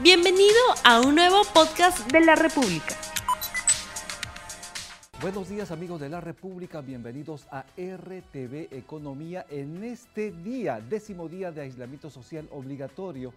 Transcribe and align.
Bienvenido 0.00 0.54
a 0.84 1.00
un 1.00 1.16
nuevo 1.16 1.42
podcast 1.52 2.08
de 2.12 2.20
la 2.20 2.36
República. 2.36 2.94
Buenos 5.20 5.48
días 5.48 5.72
amigos 5.72 6.00
de 6.00 6.08
la 6.08 6.20
República, 6.20 6.80
bienvenidos 6.82 7.48
a 7.50 7.64
RTV 7.76 8.68
Economía 8.70 9.44
en 9.50 9.82
este 9.82 10.30
día, 10.30 10.80
décimo 10.80 11.28
día 11.28 11.50
de 11.50 11.62
aislamiento 11.62 12.10
social 12.10 12.48
obligatorio, 12.52 13.32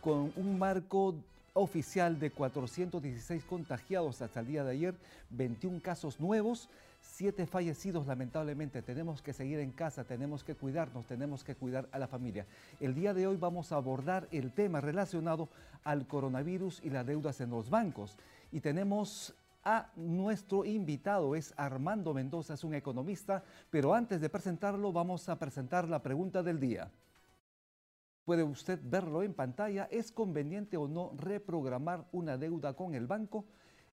con 0.00 0.32
un 0.36 0.56
marco 0.56 1.16
oficial 1.52 2.20
de 2.20 2.30
416 2.30 3.42
contagiados 3.42 4.22
hasta 4.22 4.38
el 4.38 4.46
día 4.46 4.62
de 4.62 4.70
ayer, 4.70 4.94
21 5.30 5.80
casos 5.82 6.20
nuevos, 6.20 6.68
siete 7.14 7.46
fallecidos 7.46 8.08
lamentablemente. 8.08 8.82
Tenemos 8.82 9.22
que 9.22 9.32
seguir 9.32 9.60
en 9.60 9.70
casa, 9.70 10.02
tenemos 10.04 10.42
que 10.42 10.56
cuidarnos, 10.56 11.06
tenemos 11.06 11.44
que 11.44 11.54
cuidar 11.54 11.88
a 11.92 11.98
la 12.00 12.08
familia. 12.08 12.44
El 12.80 12.94
día 12.94 13.14
de 13.14 13.28
hoy 13.28 13.36
vamos 13.36 13.70
a 13.70 13.76
abordar 13.76 14.26
el 14.32 14.52
tema 14.52 14.80
relacionado 14.80 15.48
al 15.84 16.08
coronavirus 16.08 16.80
y 16.82 16.90
las 16.90 17.06
deudas 17.06 17.40
en 17.40 17.50
los 17.50 17.70
bancos. 17.70 18.16
Y 18.50 18.60
tenemos 18.60 19.32
a 19.62 19.92
nuestro 19.94 20.64
invitado, 20.64 21.36
es 21.36 21.54
Armando 21.56 22.12
Mendoza, 22.12 22.54
es 22.54 22.64
un 22.64 22.74
economista, 22.74 23.44
pero 23.70 23.94
antes 23.94 24.20
de 24.20 24.28
presentarlo 24.28 24.92
vamos 24.92 25.28
a 25.28 25.38
presentar 25.38 25.88
la 25.88 26.02
pregunta 26.02 26.42
del 26.42 26.58
día. 26.58 26.90
Puede 28.24 28.42
usted 28.42 28.80
verlo 28.82 29.22
en 29.22 29.34
pantalla. 29.34 29.86
¿Es 29.90 30.10
conveniente 30.10 30.76
o 30.76 30.88
no 30.88 31.12
reprogramar 31.16 32.06
una 32.10 32.36
deuda 32.38 32.72
con 32.74 32.94
el 32.94 33.06
banco? 33.06 33.44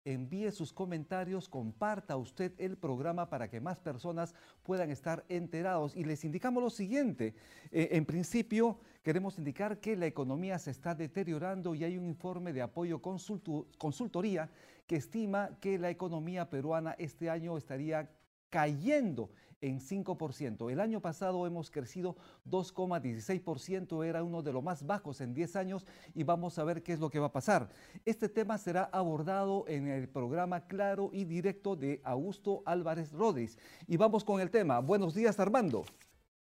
Envíe 0.05 0.51
sus 0.51 0.73
comentarios, 0.73 1.47
comparta 1.47 2.17
usted 2.17 2.53
el 2.57 2.77
programa 2.77 3.29
para 3.29 3.49
que 3.49 3.59
más 3.59 3.79
personas 3.79 4.33
puedan 4.63 4.89
estar 4.89 5.25
enterados. 5.29 5.95
Y 5.95 6.03
les 6.03 6.23
indicamos 6.23 6.63
lo 6.63 6.69
siguiente, 6.69 7.35
eh, 7.71 7.89
en 7.91 8.05
principio 8.05 8.79
queremos 9.03 9.37
indicar 9.37 9.79
que 9.79 9.95
la 9.95 10.05
economía 10.05 10.59
se 10.59 10.71
está 10.71 10.95
deteriorando 10.95 11.75
y 11.75 11.83
hay 11.83 11.97
un 11.97 12.05
informe 12.05 12.53
de 12.53 12.61
apoyo 12.61 13.01
consultoría 13.01 14.49
que 14.87 14.97
estima 14.97 15.57
que 15.59 15.79
la 15.79 15.89
economía 15.89 16.49
peruana 16.49 16.95
este 16.99 17.29
año 17.29 17.57
estaría 17.57 18.09
cayendo 18.51 19.31
en 19.61 19.79
5%. 19.79 20.71
El 20.71 20.79
año 20.79 21.01
pasado 21.01 21.45
hemos 21.47 21.71
crecido 21.71 22.15
2,16%, 22.49 24.05
era 24.05 24.23
uno 24.23 24.41
de 24.41 24.51
los 24.51 24.63
más 24.63 24.85
bajos 24.85 25.21
en 25.21 25.33
10 25.33 25.55
años 25.55 25.85
y 26.13 26.23
vamos 26.23 26.59
a 26.59 26.63
ver 26.63 26.83
qué 26.83 26.93
es 26.93 26.99
lo 26.99 27.09
que 27.09 27.19
va 27.19 27.27
a 27.27 27.31
pasar. 27.31 27.69
Este 28.05 28.27
tema 28.27 28.57
será 28.57 28.83
abordado 28.91 29.65
en 29.67 29.87
el 29.87 30.09
programa 30.09 30.67
Claro 30.67 31.11
y 31.13 31.25
Directo 31.25 31.75
de 31.75 32.01
Augusto 32.03 32.63
Álvarez 32.65 33.11
Rodríguez. 33.11 33.57
Y 33.87 33.97
vamos 33.97 34.23
con 34.23 34.41
el 34.41 34.49
tema. 34.49 34.79
Buenos 34.79 35.13
días, 35.13 35.39
Armando. 35.39 35.85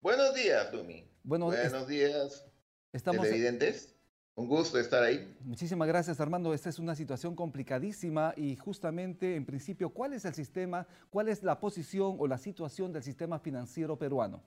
Buenos 0.00 0.34
días, 0.34 0.72
Dumi. 0.72 1.04
Buenos, 1.22 1.52
días, 1.86 2.46
estamos 2.92 3.26
televidentes. 3.26 3.94
Un 4.40 4.48
gusto 4.48 4.78
estar 4.78 5.02
ahí. 5.02 5.36
Muchísimas 5.42 5.86
gracias, 5.86 6.18
Armando. 6.18 6.54
Esta 6.54 6.70
es 6.70 6.78
una 6.78 6.94
situación 6.94 7.36
complicadísima 7.36 8.32
y 8.38 8.56
justamente, 8.56 9.36
en 9.36 9.44
principio, 9.44 9.90
¿cuál 9.90 10.14
es 10.14 10.24
el 10.24 10.32
sistema, 10.32 10.86
cuál 11.10 11.28
es 11.28 11.42
la 11.42 11.60
posición 11.60 12.16
o 12.18 12.26
la 12.26 12.38
situación 12.38 12.90
del 12.90 13.02
sistema 13.02 13.38
financiero 13.38 13.98
peruano? 13.98 14.42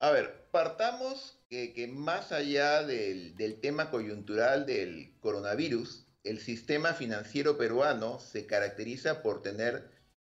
A 0.00 0.10
ver, 0.10 0.48
partamos 0.50 1.38
que, 1.48 1.92
más 1.94 2.32
allá 2.32 2.82
del, 2.82 3.36
del 3.36 3.60
tema 3.60 3.88
coyuntural 3.88 4.66
del 4.66 5.14
coronavirus, 5.20 6.08
el 6.24 6.40
sistema 6.40 6.92
financiero 6.92 7.56
peruano 7.56 8.18
se 8.18 8.46
caracteriza 8.46 9.22
por 9.22 9.42
tener 9.42 9.92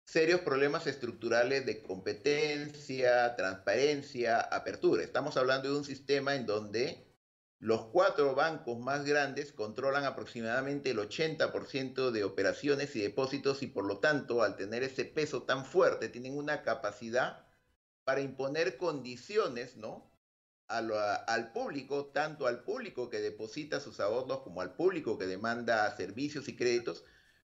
serios 0.04 0.40
problemas 0.40 0.88
estructurales 0.88 1.64
de 1.64 1.80
competencia, 1.80 3.36
transparencia, 3.36 4.40
apertura. 4.40 5.04
Estamos 5.04 5.36
hablando 5.36 5.70
de 5.70 5.78
un 5.78 5.84
sistema 5.84 6.34
en 6.34 6.46
donde 6.46 7.08
los 7.60 7.82
cuatro 7.88 8.34
bancos 8.34 8.78
más 8.78 9.04
grandes 9.04 9.52
controlan 9.52 10.04
aproximadamente 10.04 10.90
el 10.90 10.98
80% 10.98 12.10
de 12.10 12.24
operaciones 12.24 12.96
y 12.96 13.02
depósitos 13.02 13.62
y 13.62 13.66
por 13.66 13.84
lo 13.84 13.98
tanto, 13.98 14.42
al 14.42 14.56
tener 14.56 14.82
ese 14.82 15.04
peso 15.04 15.42
tan 15.42 15.66
fuerte, 15.66 16.08
tienen 16.08 16.38
una 16.38 16.62
capacidad 16.62 17.44
para 18.04 18.22
imponer 18.22 18.78
condiciones, 18.78 19.76
¿no? 19.76 20.10
al 20.68 21.52
público, 21.52 22.06
tanto 22.06 22.46
al 22.46 22.62
público 22.62 23.10
que 23.10 23.20
deposita 23.20 23.80
sus 23.80 23.98
ahorros 23.98 24.42
como 24.42 24.60
al 24.60 24.74
público 24.74 25.18
que 25.18 25.26
demanda 25.26 25.94
servicios 25.96 26.48
y 26.48 26.56
créditos, 26.56 27.04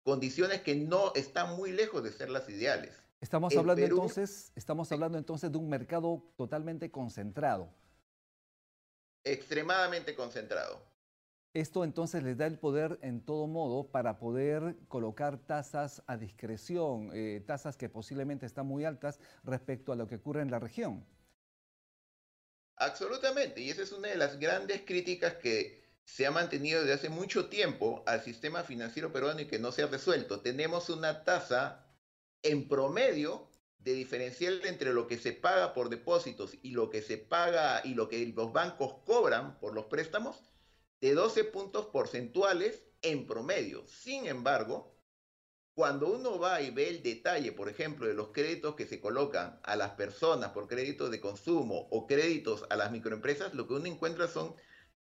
condiciones 0.05 0.63
que 0.63 0.77
no 0.77 1.13
están 1.17 1.57
muy 1.57 1.73
lejos 1.73 2.05
de 2.05 2.13
ser 2.13 2.31
las 2.31 2.49
ideales. 2.49 2.95
Estamos 3.21 3.55
hablando 3.57 3.85
entonces, 3.85 4.53
estamos 4.55 4.91
hablando 4.93 5.19
entonces 5.19 5.51
de 5.51 5.59
un 5.59 5.69
mercado 5.69 6.23
totalmente 6.37 6.93
concentrado 6.93 7.75
extremadamente 9.33 10.15
concentrado. 10.15 10.89
Esto 11.55 11.83
entonces 11.83 12.23
les 12.23 12.37
da 12.37 12.47
el 12.47 12.59
poder 12.59 12.99
en 13.03 13.25
todo 13.25 13.47
modo 13.47 13.91
para 13.91 14.19
poder 14.19 14.77
colocar 14.87 15.39
tasas 15.39 16.03
a 16.07 16.17
discreción, 16.17 17.11
eh, 17.15 17.43
tasas 17.47 17.77
que 17.77 17.89
posiblemente 17.89 18.47
están 18.47 18.67
muy 18.67 18.85
altas 18.85 19.19
respecto 19.45 19.93
a 19.93 19.97
lo 19.97 20.07
que 20.07 20.17
ocurre 20.17 20.43
en 20.43 20.51
la 20.51 20.59
región. 20.59 21.07
Absolutamente, 22.77 23.61
y 23.61 23.71
esa 23.71 23.83
es 23.83 23.93
una 23.93 24.09
de 24.09 24.17
las 24.17 24.39
grandes 24.39 24.83
críticas 24.83 25.35
que 25.35 25.83
se 26.05 26.27
ha 26.27 26.31
mantenido 26.31 26.81
desde 26.81 26.95
hace 26.95 27.09
mucho 27.09 27.49
tiempo 27.49 28.05
al 28.07 28.23
sistema 28.23 28.63
financiero 28.63 29.13
peruano 29.13 29.41
y 29.41 29.47
que 29.47 29.59
no 29.59 29.73
se 29.73 29.83
ha 29.83 29.89
resuelto. 29.89 30.41
Tenemos 30.41 30.89
una 30.91 31.25
tasa 31.25 31.85
en 32.43 32.69
promedio 32.69 33.48
de 33.79 33.93
diferencial 33.95 34.61
entre 34.65 34.93
lo 34.93 35.07
que 35.07 35.19
se 35.19 35.33
paga 35.33 35.73
por 35.75 35.89
depósitos 35.89 36.57
y 36.63 36.73
lo 36.73 36.91
que 36.91 37.03
se 37.03 37.19
paga 37.19 37.81
y 37.85 37.95
lo 37.95 38.09
que 38.09 38.27
los 38.35 38.53
bancos 38.53 38.95
cobran 39.05 39.59
por 39.61 39.75
los 39.75 39.87
préstamos 39.87 40.43
de 41.01 41.15
12 41.15 41.45
puntos 41.45 41.87
porcentuales 41.87 42.85
en 43.03 43.27
promedio. 43.27 43.87
Sin 43.87 44.27
embargo, 44.27 44.99
cuando 45.75 46.09
uno 46.09 46.41
va 46.41 46.61
y 46.61 46.71
ve 46.71 46.89
el 46.89 47.05
detalle, 47.05 47.53
por 47.53 47.69
ejemplo, 47.69 48.09
de 48.09 48.15
los 48.15 48.31
créditos 48.31 48.75
que 48.75 48.85
se 48.85 48.99
colocan 48.99 49.61
a 49.63 49.77
las 49.77 49.93
personas 49.93 50.51
por 50.51 50.67
créditos 50.67 51.13
de 51.13 51.21
consumo 51.21 51.87
o 51.93 52.09
créditos 52.09 52.65
a 52.69 52.75
las 52.75 52.91
microempresas, 52.91 53.55
lo 53.55 53.69
que 53.69 53.75
uno 53.75 53.87
encuentra 53.87 54.27
son 54.27 54.57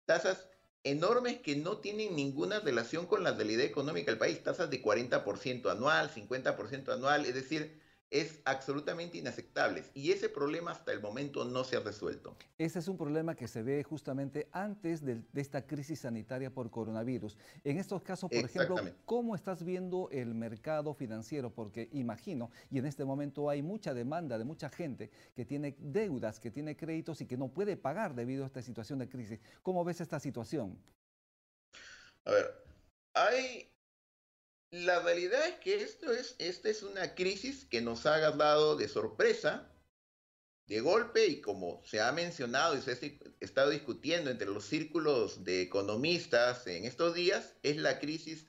tasas 0.06 0.48
enormes 0.82 1.40
que 1.40 1.56
no 1.56 1.76
tienen 1.78 2.16
ninguna 2.16 2.60
relación 2.60 3.06
con 3.06 3.22
la 3.22 3.32
realidad 3.32 3.66
económica 3.66 4.10
del 4.10 4.18
país, 4.18 4.42
tasas 4.42 4.70
de 4.70 4.82
40% 4.82 5.70
anual, 5.70 6.10
50% 6.10 6.88
anual, 6.88 7.26
es 7.26 7.34
decir, 7.34 7.81
es 8.12 8.40
absolutamente 8.44 9.16
inaceptable 9.16 9.84
y 9.94 10.12
ese 10.12 10.28
problema 10.28 10.70
hasta 10.70 10.92
el 10.92 11.00
momento 11.00 11.46
no 11.46 11.64
se 11.64 11.76
ha 11.76 11.80
resuelto. 11.80 12.36
Ese 12.58 12.78
es 12.78 12.86
un 12.86 12.98
problema 12.98 13.34
que 13.34 13.48
se 13.48 13.62
ve 13.62 13.82
justamente 13.82 14.48
antes 14.52 15.02
de, 15.02 15.22
esta 15.34 15.66
crisis 15.66 16.00
sanitaria 16.00 16.52
por 16.52 16.70
coronavirus. 16.70 17.38
En 17.64 17.78
estos 17.78 18.02
casos, 18.02 18.30
por 18.30 18.44
ejemplo, 18.44 18.76
¿cómo 19.06 19.34
estás 19.34 19.64
viendo 19.64 20.10
el 20.12 20.34
mercado 20.34 20.92
financiero? 20.92 21.50
Porque 21.54 21.88
imagino, 21.92 22.50
y 22.70 22.78
en 22.78 22.86
este 22.86 23.06
momento 23.06 23.48
hay 23.48 23.62
mucha 23.62 23.94
demanda 23.94 24.36
de 24.36 24.44
mucha 24.44 24.68
gente 24.68 25.10
que 25.34 25.46
tiene 25.46 25.74
deudas, 25.78 26.38
que 26.38 26.50
tiene 26.50 26.76
créditos 26.76 27.22
y 27.22 27.26
que 27.26 27.38
no 27.38 27.48
puede 27.48 27.78
pagar 27.78 28.14
debido 28.14 28.44
a 28.44 28.46
esta 28.46 28.60
situación 28.60 28.98
de 28.98 29.08
crisis. 29.08 29.40
¿Cómo 29.62 29.84
ves 29.84 30.02
esta 30.02 30.20
situación? 30.20 30.78
A 32.26 32.30
ver, 32.30 32.62
hay 33.14 33.71
la 34.72 35.00
realidad 35.00 35.46
es 35.46 35.56
que 35.56 35.82
esto 35.82 36.10
es, 36.10 36.34
esta 36.38 36.70
es 36.70 36.82
una 36.82 37.14
crisis 37.14 37.66
que 37.66 37.82
nos 37.82 38.06
ha 38.06 38.14
agarrado 38.14 38.74
de 38.74 38.88
sorpresa, 38.88 39.70
de 40.66 40.80
golpe, 40.80 41.26
y 41.26 41.42
como 41.42 41.82
se 41.84 42.00
ha 42.00 42.10
mencionado 42.12 42.76
y 42.76 42.80
se 42.80 42.92
ha 42.92 43.34
estado 43.40 43.68
discutiendo 43.68 44.30
entre 44.30 44.48
los 44.48 44.64
círculos 44.64 45.44
de 45.44 45.60
economistas 45.60 46.66
en 46.66 46.86
estos 46.86 47.14
días, 47.14 47.54
es 47.62 47.76
la 47.76 47.98
crisis 47.98 48.46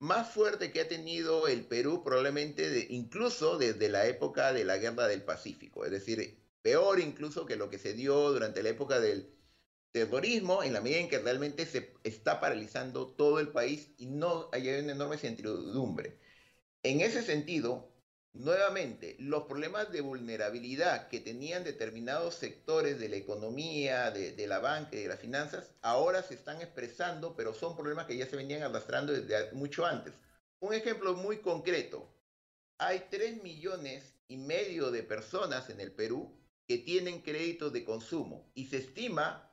más 0.00 0.32
fuerte 0.32 0.72
que 0.72 0.80
ha 0.80 0.88
tenido 0.88 1.46
el 1.46 1.66
Perú 1.66 2.02
probablemente 2.02 2.88
incluso 2.90 3.56
desde 3.56 3.88
la 3.88 4.06
época 4.06 4.52
de 4.52 4.64
la 4.64 4.78
Guerra 4.78 5.06
del 5.06 5.22
Pacífico, 5.22 5.84
es 5.84 5.92
decir, 5.92 6.42
peor 6.62 6.98
incluso 6.98 7.46
que 7.46 7.54
lo 7.54 7.70
que 7.70 7.78
se 7.78 7.92
dio 7.92 8.32
durante 8.32 8.64
la 8.64 8.70
época 8.70 8.98
del 8.98 9.39
terrorismo 9.92 10.62
en 10.62 10.72
la 10.72 10.80
medida 10.80 11.00
en 11.00 11.08
que 11.08 11.18
realmente 11.18 11.66
se 11.66 11.94
está 12.04 12.40
paralizando 12.40 13.08
todo 13.08 13.40
el 13.40 13.48
país 13.48 13.90
y 13.98 14.06
no 14.06 14.48
hay 14.52 14.68
una 14.68 14.92
enorme 14.92 15.16
incertidumbre. 15.16 16.18
En 16.82 17.00
ese 17.00 17.22
sentido, 17.22 17.92
nuevamente, 18.32 19.16
los 19.18 19.44
problemas 19.44 19.90
de 19.90 20.00
vulnerabilidad 20.00 21.08
que 21.08 21.20
tenían 21.20 21.64
determinados 21.64 22.36
sectores 22.36 23.00
de 23.00 23.08
la 23.08 23.16
economía, 23.16 24.10
de, 24.10 24.46
la 24.46 24.60
banca 24.60 24.96
y 24.96 25.00
de 25.02 25.08
las 25.08 25.20
finanzas, 25.20 25.72
ahora 25.82 26.22
se 26.22 26.34
están 26.34 26.60
expresando, 26.62 27.34
pero 27.36 27.52
son 27.52 27.76
problemas 27.76 28.06
que 28.06 28.16
ya 28.16 28.26
se 28.26 28.36
venían 28.36 28.62
arrastrando 28.62 29.12
desde 29.12 29.52
mucho 29.52 29.84
antes. 29.84 30.14
Un 30.60 30.72
ejemplo 30.72 31.14
muy 31.14 31.38
concreto. 31.38 32.08
Hay 32.78 33.06
3 33.10 33.42
millones 33.42 34.14
y 34.28 34.36
medio 34.36 34.90
de 34.90 35.02
personas 35.02 35.68
en 35.68 35.80
el 35.80 35.92
Perú 35.92 36.34
que 36.66 36.78
tienen 36.78 37.20
créditos 37.20 37.72
de 37.72 37.84
consumo 37.84 38.50
y 38.54 38.66
se 38.66 38.78
estima 38.78 39.49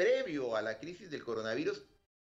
previo 0.00 0.56
a 0.56 0.62
la 0.62 0.78
crisis 0.78 1.10
del 1.10 1.22
coronavirus 1.22 1.82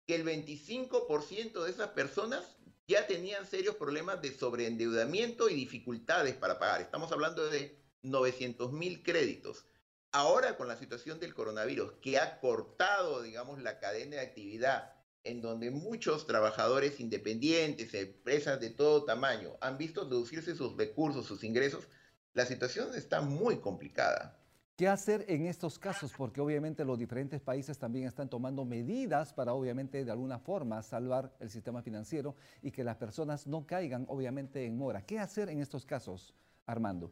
que 0.07 0.15
el 0.15 0.25
25% 0.25 1.65
de 1.65 1.71
esas 1.73 1.89
personas 1.89 2.45
ya 2.87 3.09
tenían 3.09 3.45
serios 3.45 3.75
problemas 3.75 4.23
de 4.23 4.33
sobreendeudamiento 4.33 5.49
y 5.49 5.57
dificultades 5.57 6.37
para 6.37 6.61
pagar. 6.61 6.81
Estamos 6.81 7.11
hablando 7.11 7.51
de 7.51 7.77
900 8.03 8.71
mil 8.71 9.03
créditos. 9.03 9.65
Ahora 10.13 10.57
con 10.57 10.69
la 10.69 10.77
situación 10.77 11.19
del 11.19 11.35
coronavirus, 11.35 11.95
que 12.01 12.19
ha 12.19 12.39
cortado, 12.39 13.21
digamos, 13.21 13.61
la 13.61 13.81
cadena 13.81 14.15
de 14.15 14.23
actividad 14.23 14.95
en 15.25 15.43
donde 15.43 15.73
muchos 15.73 16.25
trabajadores 16.25 17.01
independientes, 17.01 17.95
empresas 17.95 18.61
de 18.61 18.71
todo 18.71 19.05
tamaño, 19.05 19.59
han 19.61 19.77
visto 19.77 20.05
reducirse 20.05 20.55
sus 20.55 20.77
recursos, 20.77 21.27
sus 21.27 21.43
ingresos, 21.43 21.89
la 22.33 22.47
situación 22.47 22.95
está 22.95 23.23
muy 23.23 23.59
complicada. 23.59 24.39
¿Qué 24.77 24.89
hacer 24.89 25.25
en 25.29 25.47
estos 25.47 25.79
casos? 25.79 26.13
Porque 26.15 26.39
obviamente 26.43 26.85
los 26.85 26.99
diferentes 26.99 27.41
países 27.41 27.79
también 27.79 28.07
están 28.07 28.29
tomando 28.29 28.63
medidas 28.67 29.33
para 29.33 29.55
obviamente 29.55 30.05
de 30.05 30.11
alguna 30.11 30.39
forma 30.39 30.83
salvar 30.83 31.35
el 31.41 31.49
sistema 31.49 31.81
financiero 31.81 32.37
y 32.61 32.71
que 32.71 32.85
las 32.85 32.97
personas 32.97 33.47
no 33.47 33.67
caigan 33.67 34.05
obviamente 34.07 34.67
en 34.67 34.77
mora. 34.77 35.07
¿Qué 35.07 35.19
hacer 35.19 35.49
en 35.49 35.63
estos 35.63 35.87
casos, 35.87 36.35
Armando? 36.67 37.11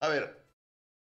A 0.00 0.08
ver, 0.08 0.44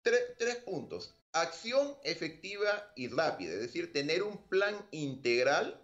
tres 0.02 0.56
puntos. 0.64 1.14
Acción 1.34 1.94
efectiva 2.04 2.92
y 2.96 3.08
rápida, 3.08 3.52
es 3.52 3.60
decir, 3.60 3.92
tener 3.92 4.22
un 4.22 4.38
plan 4.48 4.74
integral 4.92 5.78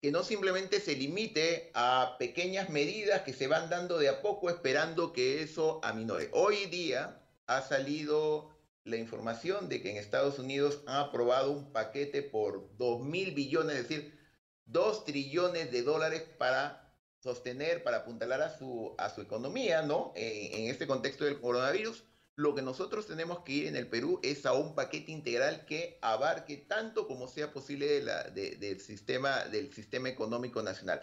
que 0.00 0.10
no 0.10 0.22
simplemente 0.22 0.80
se 0.80 0.96
limite 0.96 1.70
a 1.74 2.16
pequeñas 2.18 2.70
medidas 2.70 3.20
que 3.20 3.34
se 3.34 3.48
van 3.48 3.68
dando 3.68 3.98
de 3.98 4.08
a 4.08 4.22
poco 4.22 4.48
esperando 4.48 5.12
que 5.12 5.42
eso 5.42 5.78
aminore. 5.84 6.30
Hoy 6.32 6.64
día 6.66 7.22
ha 7.46 7.60
salido 7.60 8.51
la 8.84 8.96
información 8.96 9.68
de 9.68 9.80
que 9.80 9.90
en 9.90 9.96
Estados 9.96 10.38
Unidos 10.38 10.80
han 10.86 10.96
aprobado 10.96 11.52
un 11.52 11.72
paquete 11.72 12.22
por 12.22 12.76
2 12.76 13.02
mil 13.02 13.32
billones, 13.32 13.76
es 13.76 13.88
decir, 13.88 14.18
2 14.66 15.04
trillones 15.04 15.70
de 15.70 15.82
dólares 15.82 16.22
para 16.38 16.82
sostener, 17.20 17.84
para 17.84 17.98
apuntalar 17.98 18.42
a 18.42 18.56
su, 18.56 18.94
a 18.98 19.08
su 19.10 19.20
economía, 19.20 19.82
¿no? 19.82 20.12
En, 20.16 20.68
este 20.68 20.86
contexto 20.86 21.24
del 21.24 21.40
coronavirus 21.40 22.04
lo 22.34 22.54
que 22.54 22.62
nosotros 22.62 23.06
tenemos 23.06 23.40
que 23.40 23.52
ir 23.52 23.66
en 23.66 23.76
el 23.76 23.88
Perú 23.88 24.18
es 24.22 24.46
a 24.46 24.54
un 24.54 24.74
paquete 24.74 25.12
integral 25.12 25.66
que 25.66 25.98
abarque 26.00 26.56
tanto 26.56 27.06
como 27.06 27.28
sea 27.28 27.52
posible 27.52 28.02
del, 28.32 28.80
sistema, 28.80 29.44
del 29.44 29.72
sistema 29.72 30.08
económico 30.08 30.62
nacional. 30.62 31.02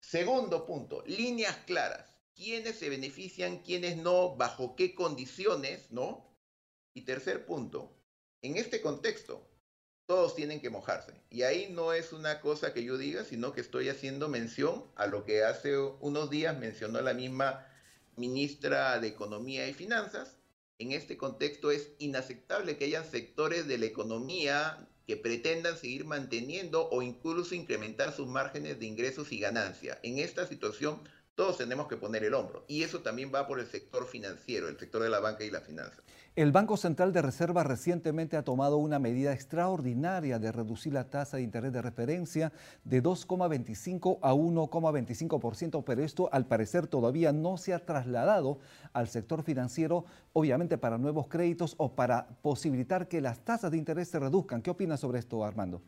Segundo 0.00 0.64
punto, 0.64 1.04
líneas 1.06 1.56
claras. 1.66 2.16
¿Quiénes 2.34 2.78
se 2.78 2.88
benefician, 2.88 3.58
quiénes 3.58 3.98
no, 3.98 4.34
bajo 4.34 4.74
qué 4.74 4.94
condiciones, 4.94 5.90
no? 5.90 6.31
Y 6.94 7.02
tercer 7.02 7.46
punto, 7.46 7.92
en 8.42 8.56
este 8.56 8.80
contexto, 8.80 9.48
todos 10.06 10.34
tienen 10.34 10.60
que 10.60 10.70
mojarse. 10.70 11.12
Y 11.30 11.42
ahí 11.42 11.68
no 11.70 11.92
es 11.92 12.12
una 12.12 12.40
cosa 12.40 12.74
que 12.74 12.84
yo 12.84 12.98
diga, 12.98 13.24
sino 13.24 13.52
que 13.52 13.60
estoy 13.60 13.88
haciendo 13.88 14.28
mención 14.28 14.84
a 14.96 15.06
lo 15.06 15.24
que 15.24 15.44
hace 15.44 15.76
unos 15.78 16.28
días 16.28 16.58
mencionó 16.58 17.00
la 17.00 17.14
misma 17.14 17.66
ministra 18.16 18.98
de 19.00 19.08
Economía 19.08 19.66
y 19.68 19.72
Finanzas, 19.72 20.36
en 20.82 20.90
este 20.90 21.16
contexto 21.16 21.70
es 21.70 21.90
inaceptable 21.98 22.76
que 22.76 22.86
haya 22.86 23.04
sectores 23.04 23.68
de 23.68 23.78
la 23.78 23.86
economía 23.86 24.88
que 25.06 25.16
pretendan 25.16 25.76
seguir 25.76 26.04
manteniendo 26.04 26.88
o 26.90 27.02
incluso 27.02 27.54
incrementar 27.54 28.12
sus 28.12 28.26
márgenes 28.26 28.80
de 28.80 28.86
ingresos 28.86 29.30
y 29.30 29.38
ganancia. 29.38 30.00
En 30.02 30.18
esta 30.18 30.44
situación 30.46 31.00
todos 31.36 31.58
tenemos 31.58 31.86
que 31.86 31.96
poner 31.96 32.24
el 32.24 32.34
hombro. 32.34 32.64
Y 32.66 32.82
eso 32.82 33.00
también 33.00 33.30
va 33.32 33.46
por 33.46 33.60
el 33.60 33.68
sector 33.68 34.08
financiero, 34.08 34.68
el 34.68 34.78
sector 34.78 35.02
de 35.02 35.10
la 35.10 35.20
banca 35.20 35.44
y 35.44 35.50
la 35.50 35.60
finanza. 35.60 36.02
El 36.34 36.50
Banco 36.50 36.78
Central 36.78 37.12
de 37.12 37.20
Reserva 37.20 37.62
recientemente 37.62 38.38
ha 38.38 38.42
tomado 38.42 38.78
una 38.78 38.98
medida 38.98 39.34
extraordinaria 39.34 40.38
de 40.38 40.50
reducir 40.50 40.94
la 40.94 41.10
tasa 41.10 41.36
de 41.36 41.42
interés 41.42 41.74
de 41.74 41.82
referencia 41.82 42.54
de 42.84 43.02
2,25 43.02 44.18
a 44.22 44.32
1,25%, 44.32 45.84
pero 45.84 46.02
esto 46.02 46.30
al 46.32 46.46
parecer 46.46 46.86
todavía 46.86 47.34
no 47.34 47.58
se 47.58 47.74
ha 47.74 47.84
trasladado 47.84 48.60
al 48.94 49.08
sector 49.08 49.42
financiero, 49.42 50.06
obviamente 50.32 50.78
para 50.78 50.96
nuevos 50.96 51.26
créditos 51.26 51.74
o 51.76 51.92
para 51.92 52.26
posibilitar 52.40 53.08
que 53.08 53.20
las 53.20 53.40
tasas 53.40 53.70
de 53.70 53.76
interés 53.76 54.08
se 54.08 54.18
reduzcan. 54.18 54.62
¿Qué 54.62 54.70
opinas 54.70 55.00
sobre 55.00 55.18
esto, 55.18 55.44
Armando? 55.44 55.82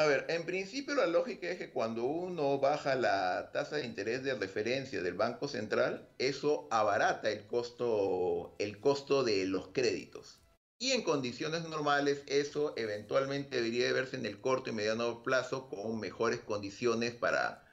A 0.00 0.06
ver, 0.06 0.26
en 0.28 0.46
principio 0.46 0.94
la 0.94 1.08
lógica 1.08 1.50
es 1.50 1.58
que 1.58 1.72
cuando 1.72 2.04
uno 2.04 2.58
baja 2.60 2.94
la 2.94 3.50
tasa 3.52 3.76
de 3.76 3.84
interés 3.84 4.22
de 4.22 4.34
referencia 4.34 5.02
del 5.02 5.14
Banco 5.14 5.48
Central, 5.48 6.08
eso 6.18 6.68
abarata 6.70 7.30
el 7.32 7.48
costo, 7.48 8.54
el 8.60 8.78
costo 8.78 9.24
de 9.24 9.44
los 9.46 9.68
créditos. 9.68 10.40
Y 10.78 10.92
en 10.92 11.02
condiciones 11.02 11.64
normales 11.64 12.22
eso 12.26 12.74
eventualmente 12.76 13.56
debería 13.56 13.92
verse 13.92 14.14
en 14.14 14.26
el 14.26 14.40
corto 14.40 14.70
y 14.70 14.72
mediano 14.72 15.24
plazo 15.24 15.68
con 15.68 15.98
mejores 15.98 16.40
condiciones 16.42 17.16
para, 17.16 17.64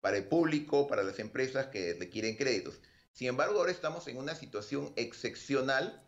para 0.00 0.16
el 0.16 0.26
público, 0.26 0.88
para 0.88 1.04
las 1.04 1.20
empresas 1.20 1.68
que 1.68 1.94
requieren 1.94 2.36
créditos. 2.36 2.80
Sin 3.12 3.28
embargo, 3.28 3.60
ahora 3.60 3.70
estamos 3.70 4.08
en 4.08 4.16
una 4.16 4.34
situación 4.34 4.92
excepcional 4.96 6.04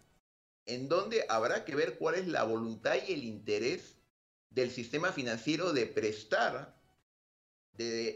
en 0.67 0.89
donde 0.89 1.25
habrá 1.29 1.65
que 1.65 1.77
ver 1.77 1.99
cuál 1.99 2.17
es 2.17 2.27
la 2.27 2.43
voluntad 2.43 2.97
y 3.07 3.13
el 3.13 3.23
interés 3.23 4.02
del 4.55 4.71
sistema 4.71 5.13
financiero 5.13 5.73
de 5.73 5.87
prestar 5.87 6.77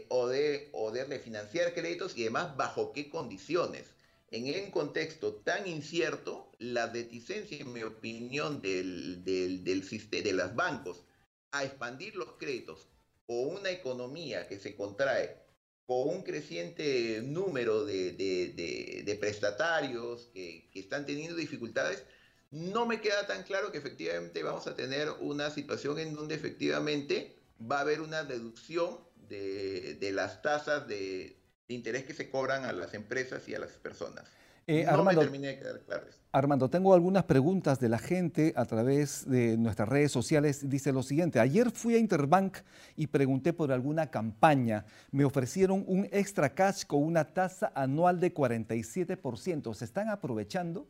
o, 0.09 0.27
de, 0.27 1.05
refinanciar 1.07 1.73
créditos 1.73 2.17
y 2.17 2.21
además 2.21 2.55
bajo 2.55 2.93
qué 2.93 3.09
condiciones. 3.09 3.93
En 4.29 4.43
un 4.63 4.71
contexto 4.71 5.35
tan 5.35 5.67
incierto, 5.67 6.51
la 6.59 6.87
reticencia, 6.87 7.59
en 7.59 7.73
mi 7.73 7.83
opinión, 7.83 8.61
del, 8.61 9.23
del, 9.23 9.63
de 9.63 10.33
los 10.33 10.55
bancos 10.55 11.03
a 11.51 11.63
expandir 11.63 12.15
los 12.15 12.33
créditos 12.33 12.87
o 13.25 13.41
una 13.41 13.69
economía 13.69 14.47
que 14.47 14.59
se 14.59 14.75
contrae 14.75 15.47
con 15.85 16.09
un 16.09 16.21
creciente 16.23 17.21
número 17.23 17.85
de, 17.85 19.17
prestatarios 19.21 20.29
que, 20.33 20.69
están 20.73 21.05
teniendo 21.05 21.37
dificultades, 21.37 22.03
no 22.51 22.85
me 22.85 23.01
queda 23.01 23.27
tan 23.27 23.43
claro 23.43 23.71
que 23.71 23.77
efectivamente 23.77 24.43
vamos 24.43 24.67
a 24.67 24.75
tener 24.75 25.09
una 25.19 25.49
situación 25.49 25.99
en 25.99 26.15
donde 26.15 26.35
efectivamente 26.35 27.35
va 27.59 27.79
a 27.79 27.81
haber 27.81 28.01
una 28.01 28.23
reducción 28.23 28.97
de, 29.27 29.97
las 30.13 30.41
tasas 30.41 30.87
de, 30.87 31.37
interés 31.67 32.05
que 32.05 32.13
se 32.13 32.29
cobran 32.29 32.63
a 32.65 32.71
las 32.71 32.93
empresas 32.93 33.47
y 33.49 33.55
a 33.55 33.59
las 33.59 33.71
personas. 33.71 34.25
Eh, 34.67 34.83
no 34.83 34.91
Armando, 34.91 35.21
me 35.21 35.27
terminé 35.27 35.47
de 35.47 35.59
quedar 35.59 35.79
claro. 35.81 36.07
Armando, 36.33 36.69
tengo 36.69 36.93
algunas 36.93 37.23
preguntas 37.23 37.79
de 37.79 37.87
la 37.89 37.97
gente 37.97 38.53
a 38.55 38.65
través 38.65 39.27
de 39.29 39.57
nuestras 39.57 39.87
redes 39.87 40.11
sociales. 40.11 40.69
Dice 40.69 40.91
lo 40.91 41.03
siguiente, 41.03 41.39
ayer 41.39 41.71
fui 41.71 41.95
a 41.95 41.97
Interbank 41.97 42.57
y 42.95 43.07
pregunté 43.07 43.53
por 43.53 43.71
alguna 43.71 44.11
campaña. 44.11 44.85
Me 45.11 45.23
ofrecieron 45.23 45.85
un 45.87 46.07
extra 46.11 46.53
cash 46.53 46.83
con 46.85 47.01
una 47.01 47.33
tasa 47.33 47.71
anual 47.75 48.19
de 48.19 48.33
47%. 48.33 49.73
¿Se 49.73 49.85
están 49.85 50.09
aprovechando? 50.09 50.87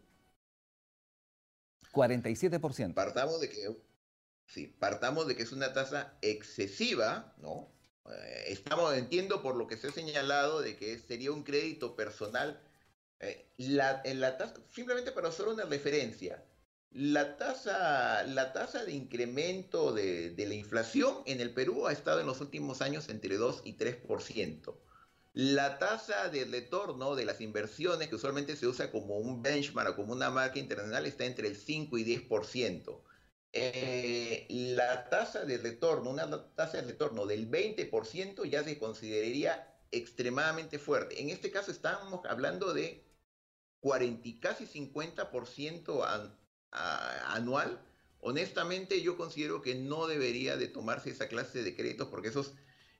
47%. 1.97 2.93
Partamos 2.93 3.41
de 3.41 3.49
que, 3.49 3.75
sí, 4.45 4.67
partamos 4.67 5.27
de 5.27 5.35
que 5.35 5.43
es 5.43 5.51
una 5.51 5.73
tasa 5.73 6.17
excesiva, 6.21 7.33
¿no? 7.37 7.71
Eh, 8.05 8.43
estamos, 8.47 8.95
entiendo 8.95 9.41
por 9.41 9.55
lo 9.55 9.67
que 9.67 9.77
se 9.77 9.87
ha 9.87 9.91
señalado 9.91 10.61
de 10.61 10.77
que 10.77 10.99
sería 10.99 11.31
un 11.31 11.43
crédito 11.43 11.95
personal. 11.95 12.61
Eh, 13.19 13.49
la, 13.57 14.03
tasa, 14.37 14.53
simplemente 14.69 15.11
para 15.11 15.29
hacer 15.29 15.47
una 15.47 15.65
referencia, 15.65 16.43
la 16.91 17.35
tasa, 17.37 18.23
la 18.23 18.53
tasa 18.53 18.85
de 18.85 18.93
incremento 18.93 19.91
de, 19.91 20.29
de, 20.29 20.45
la 20.45 20.53
inflación 20.53 21.23
en 21.25 21.41
el 21.41 21.51
Perú 21.53 21.87
ha 21.87 21.91
estado 21.91 22.19
en 22.21 22.27
los 22.27 22.39
últimos 22.41 22.81
años 22.81 23.09
entre 23.09 23.37
2 23.37 23.61
y 23.65 23.75
3%. 23.75 24.75
La 25.37 25.77
tasa 25.77 26.29
de 26.29 26.45
retorno 26.45 27.15
de 27.15 27.23
las 27.23 27.41
inversiones, 27.41 28.07
que 28.07 28.15
usualmente 28.15 28.55
se 28.55 28.65
usa 28.65 28.91
como 28.91 29.19
un 29.19 29.43
benchmark 29.43 29.91
o 29.91 29.95
como 29.95 30.13
una 30.13 30.31
marca 30.31 30.57
internacional, 30.57 31.05
está 31.05 31.25
entre 31.25 31.47
el 31.47 31.55
5 31.55 31.95
y 31.99 32.03
10%. 32.03 33.03
Eh, 33.53 34.47
la 34.49 35.07
tasa 35.09 35.45
de 35.45 35.59
retorno, 35.59 36.09
una 36.09 36.51
tasa 36.55 36.77
de 36.77 36.87
retorno 36.87 37.27
del 37.27 37.51
20% 37.51 38.49
ya 38.49 38.63
se 38.63 38.79
consideraría 38.79 39.79
extremadamente 39.91 40.79
fuerte. 40.79 41.21
En 41.21 41.29
este 41.29 41.51
caso 41.51 41.69
estamos 41.69 42.25
hablando 42.25 42.73
de 42.73 43.05
40, 43.81 44.39
casi 44.41 44.65
50% 44.65 46.33
anual. 46.71 47.79
Honestamente 48.21 49.03
yo 49.03 49.15
considero 49.15 49.61
que 49.61 49.75
no 49.75 50.07
debería 50.07 50.57
de 50.57 50.67
tomarse 50.67 51.11
esa 51.11 51.27
clase 51.27 51.61
de 51.61 51.75
créditos 51.75 52.07
porque 52.07 52.29
esos 52.29 52.53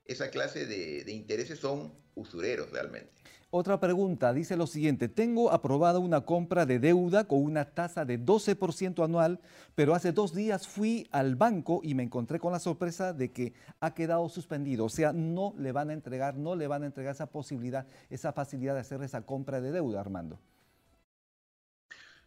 esa 0.08 0.30
clase 0.30 0.66
de, 0.66 1.12
intereses 1.12 1.60
son 1.60 1.94
usureros 2.16 2.72
realmente. 2.72 3.12
Otra 3.50 3.80
pregunta 3.80 4.34
dice 4.34 4.58
lo 4.58 4.68
siguiente, 4.68 5.08
tengo 5.08 5.52
aprobada 5.52 6.00
una 6.00 6.26
compra 6.26 6.66
de 6.66 6.80
deuda 6.80 7.28
con 7.28 7.42
una 7.42 7.64
tasa 7.74 8.04
de 8.04 8.20
12% 8.20 9.04
anual, 9.06 9.40
pero 9.74 9.96
hace 9.96 10.12
dos 10.12 10.34
días 10.36 10.68
fui 10.68 11.08
al 11.12 11.36
banco 11.36 11.80
y 11.82 11.96
me 11.96 12.04
encontré 12.04 12.40
con 12.40 12.52
la 12.52 12.60
sorpresa 12.60 13.14
de 13.14 13.32
que 13.32 13.54
ha 13.80 13.94
quedado 13.94 14.28
suspendido, 14.28 14.86
o 14.86 14.90
sea, 14.90 15.14
no 15.14 15.54
le 15.58 15.72
van 15.72 15.92
a 15.92 15.94
entregar, 15.94 16.36
no 16.36 16.56
le 16.56 16.68
van 16.68 16.84
a 16.84 16.88
entregar 16.88 17.16
esa 17.16 17.32
posibilidad, 17.32 17.88
esa 18.10 18.34
facilidad 18.34 18.74
de 18.74 18.82
hacer 18.82 19.02
esa 19.02 19.26
compra 19.26 19.62
de 19.62 19.72
deuda, 19.72 20.02
Armando. 20.02 20.40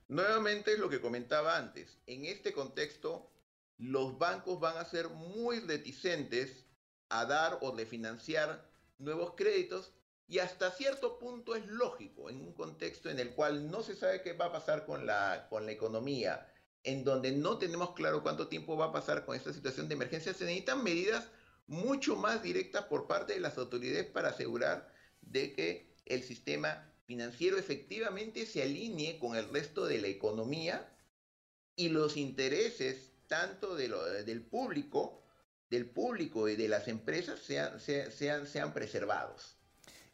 Nuevamente 0.09 0.73
es 0.73 0.79
lo 0.79 0.89
que 0.89 1.03
comentaba 1.03 1.59
antes, 1.59 1.99
en 2.07 2.25
este 2.25 2.55
contexto 2.55 3.31
los 3.77 4.19
bancos 4.19 4.59
van 4.59 4.77
a 4.77 4.85
ser 4.85 5.09
muy 5.09 5.61
reticentes 5.61 6.65
a 7.11 7.27
dar 7.27 7.59
o 7.61 7.73
de 7.73 7.87
financiar 7.87 8.71
nuevos 8.99 9.35
créditos 9.37 9.93
y 10.27 10.39
hasta 10.39 10.71
cierto 10.71 11.19
punto 11.19 11.57
es 11.57 11.67
lógico 11.67 12.31
en 12.31 12.41
un 12.41 12.53
contexto 12.55 13.11
en 13.11 13.19
el 13.19 13.35
cual 13.35 13.71
no 13.71 13.83
se 13.83 13.97
sabe 13.97 14.23
qué 14.23 14.33
va 14.33 14.47
a 14.47 14.53
pasar 14.53 14.87
con 14.87 15.05
la, 15.05 15.49
con 15.51 15.67
la 15.67 15.73
economía, 15.73 16.53
en 16.85 17.05
donde 17.05 17.33
no 17.33 17.59
tenemos 17.59 17.95
claro 17.95 18.23
cuánto 18.23 18.49
tiempo 18.49 18.77
va 18.77 18.87
a 18.87 18.93
pasar 18.93 19.27
con 19.27 19.37
esta 19.37 19.53
situación 19.53 19.89
de 19.89 19.95
emergencia, 19.95 20.33
se 20.33 20.45
necesitan 20.45 20.85
medidas 20.85 21.29
mucho 21.67 22.17
más 22.17 22.43
directas 22.43 22.85
por 22.85 23.07
parte 23.07 23.35
de 23.35 23.41
las 23.41 23.59
autoridades 23.59 24.07
para 24.07 24.31
asegurar 24.31 24.93
de 25.21 25.53
que 25.53 25.97
el 26.07 26.23
sistema 26.23 26.93
financiero 27.07 27.59
efectivamente 27.59 28.47
se 28.47 28.63
alinee 28.63 29.19
con 29.19 29.35
el 29.35 29.49
resto 29.49 29.85
de 29.87 30.01
la 30.01 30.07
economía 30.07 30.97
y 31.75 31.89
los 31.89 32.17
intereses 32.17 33.13
tanto 33.27 33.75
de 33.75 33.89
del 34.25 34.43
público, 34.43 35.20
del 35.71 35.89
público 35.89 36.49
y 36.49 36.57
de 36.57 36.69
las 36.69 36.89
empresas 36.89 37.39
sean, 37.41 37.81
sean, 37.81 38.47
sean 38.47 38.75
preservados. 38.75 39.57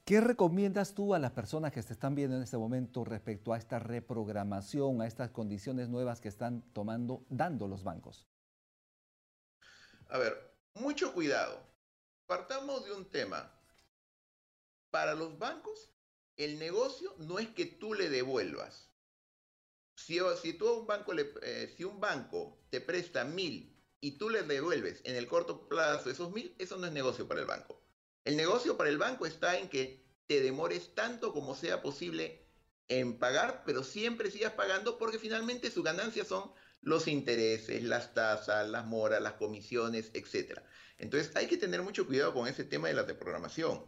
¿Qué 0.04 0.20
recomiendas 0.20 0.94
tú 0.94 1.14
a 1.14 1.18
las 1.18 1.32
personas 1.32 1.72
que 1.72 1.82
se 1.82 1.94
están 1.94 2.14
viendo 2.14 2.36
en 2.36 2.42
este 2.42 2.58
momento 2.58 3.04
respecto 3.04 3.52
a 3.52 3.58
esta 3.58 3.80
reprogramación, 3.80 5.00
a 5.00 5.06
estas 5.06 5.30
condiciones 5.30 5.88
nuevas 5.88 6.20
que 6.20 6.28
están 6.28 6.62
tomando, 6.72 7.24
dando 7.28 7.66
los 7.66 7.82
bancos? 7.82 8.28
A 10.08 10.18
ver, 10.18 10.54
mucho 10.74 11.12
cuidado. 11.12 11.60
Partamos 12.26 12.84
de 12.84 12.92
un 12.92 13.10
tema. 13.10 13.52
Para 14.90 15.14
los 15.14 15.38
bancos, 15.38 15.90
el 16.36 16.58
negocio 16.58 17.14
no 17.18 17.40
es 17.40 17.48
que 17.48 17.66
tú 17.66 17.94
le 17.94 18.08
devuelvas. 18.08 18.92
Si, 19.96 20.20
si 20.40 20.52
tú 20.52 20.72
un 20.72 20.86
banco 20.86 21.14
le, 21.14 21.32
eh, 21.42 21.74
si 21.76 21.82
un 21.82 21.98
banco 21.98 22.60
te 22.70 22.80
presta 22.80 23.24
mil 23.24 23.75
y 24.00 24.18
tú 24.18 24.30
le 24.30 24.42
devuelves 24.42 25.00
en 25.04 25.16
el 25.16 25.26
corto 25.26 25.68
plazo 25.68 26.10
esos 26.10 26.32
mil, 26.32 26.54
eso 26.58 26.76
no 26.76 26.86
es 26.86 26.92
negocio 26.92 27.26
para 27.26 27.40
el 27.40 27.46
banco. 27.46 27.82
El 28.24 28.36
negocio 28.36 28.76
para 28.76 28.90
el 28.90 28.98
banco 28.98 29.26
está 29.26 29.58
en 29.58 29.68
que 29.68 30.04
te 30.26 30.40
demores 30.40 30.94
tanto 30.94 31.32
como 31.32 31.54
sea 31.54 31.82
posible 31.82 32.46
en 32.88 33.18
pagar, 33.18 33.62
pero 33.64 33.82
siempre 33.82 34.30
sigas 34.30 34.52
pagando 34.52 34.98
porque 34.98 35.18
finalmente 35.18 35.70
su 35.70 35.82
ganancia 35.82 36.24
son 36.24 36.52
los 36.82 37.08
intereses, 37.08 37.82
las 37.82 38.14
tasas, 38.14 38.68
las 38.68 38.86
moras, 38.86 39.20
las 39.20 39.34
comisiones, 39.34 40.10
etc. 40.14 40.60
Entonces 40.98 41.34
hay 41.36 41.46
que 41.46 41.56
tener 41.56 41.82
mucho 41.82 42.06
cuidado 42.06 42.32
con 42.32 42.46
ese 42.46 42.64
tema 42.64 42.88
de 42.88 42.94
la 42.94 43.02
reprogramación 43.02 43.84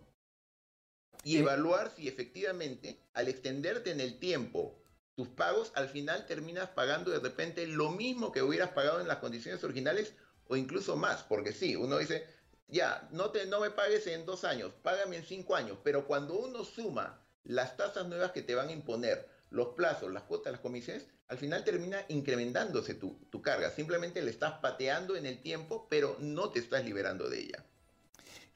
y 1.24 1.36
evaluar 1.36 1.92
si 1.94 2.08
efectivamente 2.08 3.00
al 3.12 3.28
extenderte 3.28 3.90
en 3.90 4.00
el 4.00 4.18
tiempo 4.18 4.82
tus 5.18 5.26
pagos, 5.26 5.72
al 5.74 5.88
final 5.88 6.26
terminas 6.26 6.68
pagando 6.68 7.10
de 7.10 7.18
repente 7.18 7.66
lo 7.66 7.90
mismo 7.90 8.30
que 8.30 8.40
hubieras 8.40 8.70
pagado 8.70 9.00
en 9.00 9.08
las 9.08 9.16
condiciones 9.16 9.64
originales 9.64 10.12
o 10.46 10.54
incluso 10.54 10.94
más, 10.94 11.24
porque 11.24 11.52
sí, 11.52 11.74
uno 11.74 11.98
dice, 11.98 12.24
ya, 12.68 13.08
no, 13.10 13.32
te, 13.32 13.44
no 13.46 13.58
me 13.58 13.72
pagues 13.72 14.06
en 14.06 14.24
dos 14.24 14.44
años, 14.44 14.72
págame 14.80 15.16
en 15.16 15.24
cinco 15.24 15.56
años, 15.56 15.76
pero 15.82 16.06
cuando 16.06 16.34
uno 16.38 16.62
suma 16.62 17.20
las 17.42 17.76
tasas 17.76 18.06
nuevas 18.06 18.30
que 18.30 18.42
te 18.42 18.54
van 18.54 18.68
a 18.68 18.72
imponer, 18.72 19.28
los 19.50 19.74
plazos, 19.74 20.12
las 20.12 20.22
cuotas, 20.22 20.52
las 20.52 20.60
comisiones, 20.60 21.08
al 21.26 21.38
final 21.38 21.64
termina 21.64 22.04
incrementándose 22.06 22.94
tu, 22.94 23.18
tu 23.28 23.42
carga. 23.42 23.72
Simplemente 23.72 24.22
le 24.22 24.30
estás 24.30 24.60
pateando 24.60 25.16
en 25.16 25.26
el 25.26 25.42
tiempo, 25.42 25.88
pero 25.90 26.16
no 26.20 26.50
te 26.50 26.60
estás 26.60 26.84
liberando 26.84 27.28
de 27.28 27.40
ella. 27.40 27.64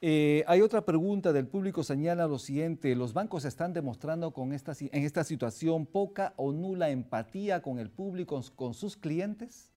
Eh, 0.05 0.43
hay 0.47 0.59
otra 0.59 0.83
pregunta 0.83 1.31
del 1.31 1.47
público, 1.47 1.81
señala 1.81 2.27
lo 2.27 2.37
siguiente, 2.37 2.93
¿los 2.93 3.13
bancos 3.13 3.45
están 3.45 3.71
demostrando 3.71 4.33
con 4.33 4.51
esta, 4.51 4.73
en 4.77 5.05
esta 5.05 5.23
situación 5.23 5.85
poca 5.85 6.33
o 6.35 6.51
nula 6.51 6.89
empatía 6.89 7.61
con 7.61 7.79
el 7.79 7.89
público, 7.89 8.43
con 8.57 8.73
sus 8.73 8.97
clientes? 8.97 9.71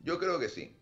Yo 0.00 0.18
creo 0.18 0.40
que 0.40 0.48
sí. 0.48 0.76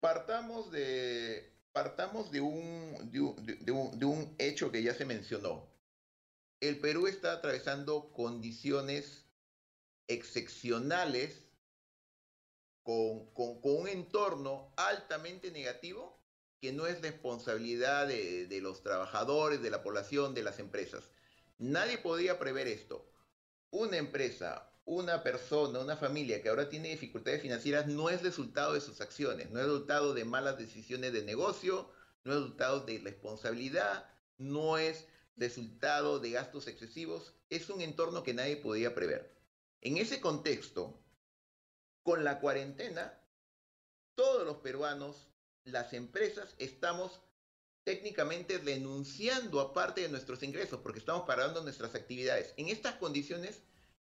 Partamos 0.00 0.72
de, 0.72 1.52
partamos 1.70 2.32
de 2.32 2.40
un, 2.40 3.08
de 3.12 4.04
un 4.04 4.34
hecho 4.38 4.72
que 4.72 4.82
ya 4.82 4.92
se 4.92 5.04
mencionó. 5.04 5.68
El 6.58 6.80
Perú 6.80 7.06
está 7.06 7.30
atravesando 7.30 8.12
condiciones 8.12 9.28
excepcionales 10.08 11.45
con, 12.86 13.58
un 13.62 13.88
entorno 13.88 14.72
altamente 14.76 15.50
negativo 15.50 16.22
que 16.60 16.72
no 16.72 16.86
es 16.86 17.02
responsabilidad 17.02 18.06
de, 18.06 18.46
de, 18.46 18.60
los 18.60 18.84
trabajadores, 18.84 19.60
de 19.60 19.70
la 19.70 19.82
población, 19.82 20.34
de 20.34 20.44
las 20.44 20.60
empresas. 20.60 21.10
Nadie 21.58 21.98
podía 21.98 22.38
prever 22.38 22.68
esto. 22.68 23.10
Una 23.70 23.96
empresa, 23.96 24.72
una 24.84 25.24
persona, 25.24 25.80
una 25.80 25.96
familia 25.96 26.40
que 26.40 26.48
ahora 26.48 26.68
tiene 26.68 26.90
dificultades 26.90 27.42
financieras 27.42 27.88
no 27.88 28.08
es 28.08 28.22
resultado 28.22 28.74
de 28.74 28.80
sus 28.80 29.00
acciones, 29.00 29.50
no 29.50 29.58
es 29.58 29.66
resultado 29.66 30.14
de 30.14 30.24
malas 30.24 30.56
decisiones 30.56 31.12
de 31.12 31.24
negocio, 31.24 31.90
no 32.22 32.34
es 32.34 32.38
resultado 32.38 32.86
de 32.86 33.00
responsabilidad, 33.00 34.08
no 34.38 34.78
es 34.78 35.08
resultado 35.36 36.20
de 36.20 36.30
gastos 36.30 36.68
excesivos, 36.68 37.34
es 37.50 37.68
un 37.68 37.80
entorno 37.80 38.22
que 38.22 38.32
nadie 38.32 38.56
podía 38.56 38.94
prever. 38.94 39.36
En 39.80 39.96
ese 39.96 40.20
contexto, 40.20 41.02
con 42.06 42.22
la 42.22 42.38
cuarentena, 42.38 43.20
todos 44.14 44.46
los 44.46 44.58
peruanos, 44.58 45.26
las 45.64 45.92
empresas, 45.92 46.54
estamos 46.58 47.20
técnicamente 47.82 48.58
renunciando 48.58 49.58
a 49.58 49.74
parte 49.74 50.02
de 50.02 50.08
nuestros 50.08 50.40
ingresos 50.44 50.78
porque 50.84 51.00
estamos 51.00 51.26
parando 51.26 51.64
nuestras 51.64 51.96
actividades. 51.96 52.54
En 52.58 52.68
estas 52.68 52.94
condiciones, 52.94 53.60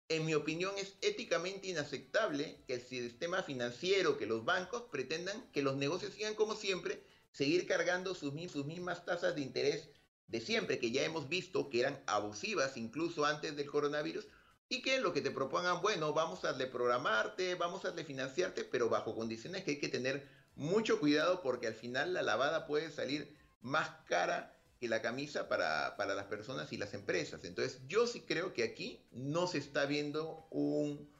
en 0.08 0.24
mi 0.24 0.32
opinión, 0.32 0.72
es 0.78 0.94
éticamente 1.02 1.66
inaceptable 1.66 2.64
que 2.66 2.72
el 2.72 2.80
sistema 2.80 3.42
financiero, 3.42 4.16
que 4.16 4.24
los 4.24 4.46
bancos 4.46 4.84
pretendan 4.90 5.50
que 5.52 5.60
los 5.60 5.76
negocios 5.76 6.14
sigan 6.14 6.34
como 6.34 6.56
siempre, 6.56 7.04
seguir 7.32 7.66
cargando 7.66 8.14
sus, 8.14 8.32
sus 8.50 8.64
mismas 8.64 9.04
tasas 9.04 9.34
de 9.34 9.42
interés 9.42 9.90
de 10.26 10.40
siempre, 10.40 10.78
que 10.78 10.90
ya 10.90 11.04
hemos 11.04 11.28
visto 11.28 11.68
que 11.68 11.80
eran 11.80 12.02
abusivas 12.06 12.78
incluso 12.78 13.26
antes 13.26 13.56
del 13.56 13.70
coronavirus, 13.70 14.26
y 14.70 14.80
que 14.82 15.00
lo 15.00 15.12
que 15.12 15.20
te 15.20 15.32
propongan, 15.32 15.82
bueno, 15.82 16.14
vamos 16.14 16.44
a 16.44 16.52
reprogramarte, 16.52 17.56
vamos 17.56 17.84
a 17.84 17.90
refinanciarte, 17.90 18.64
pero 18.64 18.88
bajo 18.88 19.14
condiciones 19.14 19.64
que 19.64 19.72
hay 19.72 19.80
que 19.80 19.88
tener 19.88 20.26
mucho 20.54 21.00
cuidado 21.00 21.42
porque 21.42 21.66
al 21.66 21.74
final 21.74 22.14
la 22.14 22.22
lavada 22.22 22.66
puede 22.66 22.90
salir 22.90 23.36
más 23.60 23.90
cara 24.06 24.56
que 24.78 24.88
la 24.88 25.02
camisa 25.02 25.48
para, 25.48 25.96
para 25.96 26.14
las 26.14 26.26
personas 26.26 26.72
y 26.72 26.76
las 26.76 26.94
empresas. 26.94 27.44
Entonces 27.44 27.80
yo 27.88 28.06
sí 28.06 28.22
creo 28.22 28.54
que 28.54 28.62
aquí 28.62 29.04
no 29.10 29.48
se 29.48 29.58
está 29.58 29.86
viendo 29.86 30.46
un, 30.50 31.10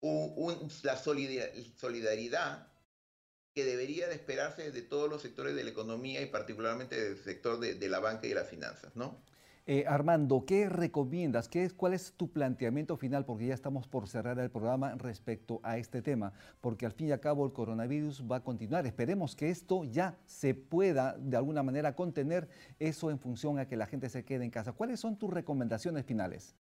un, 0.00 0.70
la 0.82 0.96
solidaridad 0.96 2.68
que 3.54 3.64
debería 3.64 4.06
de 4.06 4.14
esperarse 4.14 4.70
de 4.70 4.82
todos 4.82 5.08
los 5.08 5.22
sectores 5.22 5.56
de 5.56 5.64
la 5.64 5.70
economía 5.70 6.20
y 6.20 6.26
particularmente 6.26 7.02
del 7.02 7.18
sector 7.18 7.58
de, 7.58 7.88
la 7.88 8.00
banca 8.00 8.26
y 8.26 8.28
de 8.28 8.34
las 8.34 8.48
finanzas, 8.48 8.94
¿no? 8.94 9.24
Eh, 9.70 9.84
Armando, 9.86 10.46
¿qué 10.46 10.66
recomiendas? 10.70 11.46
¿Qué 11.46 11.62
es, 11.62 11.74
¿Cuál 11.74 11.92
es 11.92 12.14
tu 12.14 12.32
planteamiento 12.32 12.96
final? 12.96 13.26
Porque 13.26 13.48
ya 13.48 13.52
estamos 13.52 13.86
por 13.86 14.08
cerrar 14.08 14.38
el 14.38 14.50
programa 14.50 14.94
respecto 14.94 15.60
a 15.62 15.76
este 15.76 16.00
tema, 16.00 16.32
porque 16.62 16.86
al 16.86 16.92
fin 16.92 17.08
y 17.08 17.12
al 17.12 17.20
cabo 17.20 17.44
el 17.44 17.52
coronavirus 17.52 18.24
va 18.24 18.36
a 18.36 18.42
continuar. 18.42 18.86
Esperemos 18.86 19.36
que 19.36 19.50
esto 19.50 19.84
ya 19.84 20.16
se 20.24 20.54
pueda 20.54 21.18
de 21.18 21.36
alguna 21.36 21.62
manera 21.62 21.94
contener 21.94 22.48
eso 22.78 23.10
en 23.10 23.18
función 23.18 23.58
a 23.58 23.68
que 23.68 23.76
la 23.76 23.84
gente 23.84 24.08
se 24.08 24.24
quede 24.24 24.42
en 24.42 24.50
casa. 24.50 24.72
¿Cuáles 24.72 25.00
son 25.00 25.18
tus 25.18 25.28
recomendaciones 25.28 26.06
finales? 26.06 26.56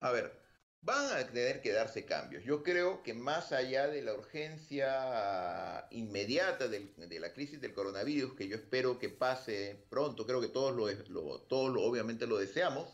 A 0.00 0.10
ver, 0.10 0.43
van 0.84 1.16
a 1.16 1.26
tener 1.26 1.62
que 1.62 1.72
darse 1.72 2.04
cambios. 2.04 2.44
Yo 2.44 2.62
creo 2.62 3.02
que 3.02 3.14
más 3.14 3.52
allá 3.52 3.88
de 3.88 4.02
la 4.02 4.12
urgencia 4.14 5.86
inmediata 5.90 6.68
de 6.68 7.20
la 7.20 7.32
crisis 7.32 7.60
del 7.60 7.72
coronavirus, 7.72 8.34
que 8.34 8.48
yo 8.48 8.56
espero 8.56 8.98
que 8.98 9.08
pase 9.08 9.84
pronto, 9.88 10.26
creo 10.26 10.40
que 10.40 10.48
todos 10.48 10.76
lo, 10.76 11.40
todos 11.42 11.72
lo, 11.72 11.82
obviamente 11.82 12.26
lo 12.26 12.36
deseamos, 12.36 12.88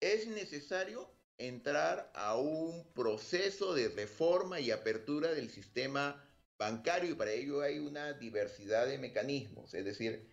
es 0.00 0.28
necesario 0.28 1.10
entrar 1.38 2.12
a 2.14 2.36
un 2.36 2.86
proceso 2.92 3.74
de 3.74 3.88
reforma 3.88 4.60
y 4.60 4.70
apertura 4.70 5.32
del 5.32 5.50
sistema 5.50 6.24
bancario 6.58 7.10
y 7.10 7.14
para 7.14 7.32
ello 7.32 7.62
hay 7.62 7.80
una 7.80 8.12
diversidad 8.12 8.86
de 8.86 8.98
mecanismos, 8.98 9.74
es 9.74 9.84
decir, 9.84 10.28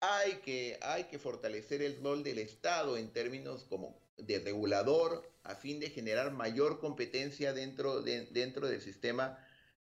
hay 0.00 0.36
que, 0.36 0.78
hay 0.80 1.04
que 1.04 1.18
fortalecer 1.18 1.82
el 1.82 2.02
rol 2.02 2.22
del 2.22 2.38
Estado 2.38 2.96
en 2.96 3.12
términos 3.12 3.64
como 3.64 4.00
de 4.16 4.38
regulador 4.38 5.28
a 5.48 5.54
fin 5.54 5.80
de 5.80 5.90
generar 5.90 6.30
mayor 6.30 6.78
competencia 6.78 7.52
dentro, 7.52 8.02
de, 8.02 8.26
dentro 8.26 8.68
del, 8.68 8.80
sistema 8.82 9.38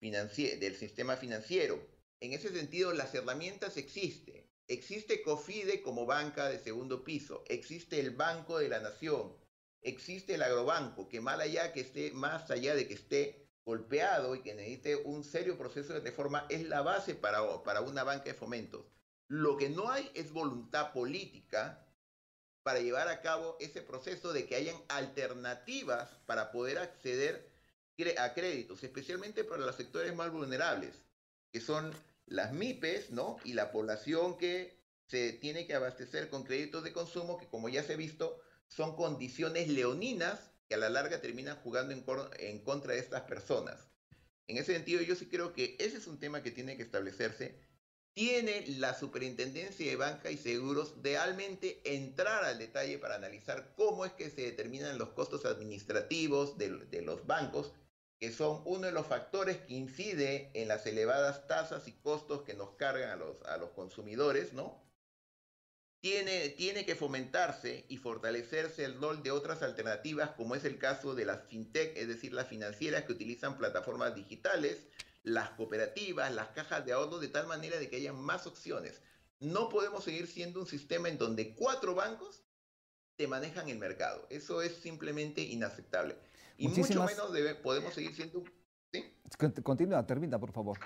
del 0.00 0.76
sistema 0.76 1.16
financiero. 1.16 1.80
En 2.20 2.32
ese 2.32 2.50
sentido, 2.50 2.92
las 2.92 3.14
herramientas 3.14 3.76
existen. 3.76 4.44
Existe 4.66 5.22
COFIDE 5.22 5.82
como 5.82 6.06
banca 6.06 6.48
de 6.48 6.58
segundo 6.58 7.04
piso, 7.04 7.44
existe 7.48 8.00
el 8.00 8.10
Banco 8.10 8.58
de 8.58 8.68
la 8.70 8.80
Nación, 8.80 9.36
existe 9.82 10.34
el 10.34 10.42
agrobanco, 10.42 11.08
que 11.08 11.20
más 11.20 11.38
allá, 11.38 11.72
que 11.72 11.80
esté, 11.80 12.12
más 12.12 12.50
allá 12.50 12.74
de 12.74 12.88
que 12.88 12.94
esté 12.94 13.46
golpeado 13.64 14.34
y 14.34 14.40
que 14.40 14.54
necesite 14.54 14.96
un 14.96 15.22
serio 15.22 15.58
proceso 15.58 15.92
de 15.92 16.00
reforma, 16.00 16.46
es 16.48 16.66
la 16.66 16.80
base 16.80 17.14
para, 17.14 17.62
para 17.62 17.82
una 17.82 18.04
banca 18.04 18.24
de 18.24 18.34
fomentos. 18.34 18.86
Lo 19.28 19.56
que 19.56 19.68
no 19.68 19.90
hay 19.90 20.10
es 20.14 20.32
voluntad 20.32 20.92
política 20.92 21.83
para 22.64 22.80
llevar 22.80 23.08
a 23.08 23.20
cabo 23.20 23.56
ese 23.60 23.82
proceso 23.82 24.32
de 24.32 24.46
que 24.46 24.56
hayan 24.56 24.76
alternativas 24.88 26.10
para 26.26 26.50
poder 26.50 26.78
acceder 26.78 27.48
a 28.18 28.34
créditos, 28.34 28.82
especialmente 28.82 29.44
para 29.44 29.64
los 29.64 29.76
sectores 29.76 30.16
más 30.16 30.32
vulnerables, 30.32 30.94
que 31.52 31.60
son 31.60 31.94
las 32.26 32.52
MIPES, 32.52 33.10
¿no? 33.10 33.36
Y 33.44 33.52
la 33.52 33.70
población 33.70 34.36
que 34.36 34.82
se 35.06 35.32
tiene 35.34 35.66
que 35.66 35.74
abastecer 35.74 36.28
con 36.30 36.44
créditos 36.44 36.82
de 36.82 36.92
consumo, 36.92 37.38
que 37.38 37.46
como 37.46 37.68
ya 37.68 37.84
se 37.84 37.92
ha 37.92 37.96
visto, 37.96 38.40
son 38.66 38.96
condiciones 38.96 39.68
leoninas 39.68 40.50
que 40.66 40.74
a 40.74 40.78
la 40.78 40.88
larga 40.88 41.20
terminan 41.20 41.58
jugando 41.58 41.92
en, 41.92 42.04
en 42.38 42.64
contra 42.64 42.94
de 42.94 42.98
estas 42.98 43.22
personas. 43.22 43.86
En 44.46 44.56
ese 44.56 44.72
sentido, 44.72 45.02
yo 45.02 45.14
sí 45.14 45.26
creo 45.26 45.52
que 45.52 45.76
ese 45.78 45.98
es 45.98 46.06
un 46.06 46.18
tema 46.18 46.42
que 46.42 46.50
tiene 46.50 46.76
que 46.76 46.82
establecerse. 46.82 47.60
Tiene 48.14 48.64
la 48.78 48.94
Superintendencia 48.94 49.90
de 49.90 49.96
Banca 49.96 50.30
y 50.30 50.36
Seguros 50.36 50.94
realmente 51.02 51.80
entrar 51.84 52.44
al 52.44 52.58
detalle 52.58 52.98
para 52.98 53.16
analizar 53.16 53.74
cómo 53.74 54.04
es 54.04 54.12
que 54.12 54.30
se 54.30 54.42
determinan 54.42 54.98
los 54.98 55.10
costos 55.10 55.44
administrativos 55.44 56.56
de, 56.56 56.70
de 56.86 57.02
los 57.02 57.26
bancos, 57.26 57.72
que 58.20 58.30
son 58.30 58.62
uno 58.64 58.86
de 58.86 58.92
los 58.92 59.06
factores 59.06 59.58
que 59.58 59.74
incide 59.74 60.50
en 60.54 60.68
las 60.68 60.86
elevadas 60.86 61.48
tasas 61.48 61.88
y 61.88 61.92
costos 61.92 62.42
que 62.42 62.54
nos 62.54 62.76
cargan 62.76 63.10
a 63.10 63.16
los, 63.16 63.42
a 63.42 63.56
los 63.56 63.70
consumidores, 63.70 64.52
¿no? 64.52 64.84
tiene, 66.04 66.50
tiene 66.50 66.84
que 66.84 66.96
fomentarse 66.96 67.86
y 67.88 67.96
fortalecerse 67.96 68.84
el 68.84 69.00
rol 69.00 69.22
de 69.22 69.30
otras 69.30 69.62
alternativas, 69.62 70.32
como 70.32 70.54
es 70.54 70.66
el 70.66 70.76
caso 70.76 71.14
de 71.14 71.24
las 71.24 71.46
fintech, 71.48 71.96
es 71.96 72.08
decir, 72.08 72.34
las 72.34 72.46
financieras 72.46 73.04
que 73.04 73.12
utilizan 73.12 73.56
plataformas 73.56 74.14
digitales, 74.14 74.86
las 75.24 75.50
cooperativas, 75.50 76.32
las 76.32 76.48
cajas 76.48 76.84
de 76.86 76.92
ahorro, 76.92 77.18
de 77.18 77.28
tal 77.28 77.46
manera 77.46 77.78
de 77.78 77.88
que 77.88 77.96
haya 77.96 78.12
más 78.12 78.46
opciones. 78.46 79.02
No 79.40 79.68
podemos 79.68 80.04
seguir 80.04 80.26
siendo 80.26 80.60
un 80.60 80.66
sistema 80.66 81.08
en 81.08 81.18
donde 81.18 81.54
cuatro 81.54 81.94
bancos 81.94 82.44
te 83.16 83.26
manejan 83.26 83.68
el 83.68 83.78
mercado. 83.78 84.26
Eso 84.30 84.62
es 84.62 84.76
simplemente 84.76 85.40
inaceptable. 85.40 86.16
Y 86.56 86.68
mucho 86.68 87.02
menos 87.04 87.30
podemos 87.62 87.94
seguir 87.94 88.14
siendo... 88.14 88.44
¿sí? 88.92 89.18
Continúa, 89.62 90.06
termina, 90.06 90.38
por 90.38 90.52
favor. 90.52 90.78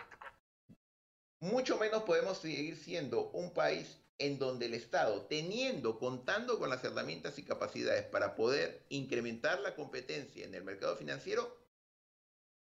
Mucho 1.41 1.77
menos 1.79 2.05
podemos 2.05 2.39
seguir 2.39 2.77
siendo 2.77 3.31
un 3.31 3.53
país 3.53 3.99
en 4.19 4.39
donde 4.39 4.67
el 4.67 4.75
Estado, 4.75 5.27
teniendo, 5.27 5.99
contando 5.99 6.59
con 6.59 6.71
las 6.71 6.83
herramientas 6.83 7.39
y 7.39 7.45
capacidades 7.45 8.05
para 8.05 8.35
poder 8.35 8.85
incrementar 8.89 9.61
la 9.61 9.77
competencia 9.77 10.45
en 10.45 10.55
el 10.55 10.65
mercado 10.65 10.97
financiero, 10.97 11.57